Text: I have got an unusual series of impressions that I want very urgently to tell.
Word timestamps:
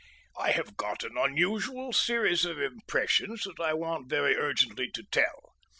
I 0.35 0.49
have 0.53 0.77
got 0.77 1.03
an 1.03 1.15
unusual 1.15 1.93
series 1.93 2.43
of 2.43 2.59
impressions 2.59 3.43
that 3.43 3.59
I 3.63 3.75
want 3.75 4.09
very 4.09 4.35
urgently 4.35 4.89
to 4.95 5.03
tell. 5.03 5.53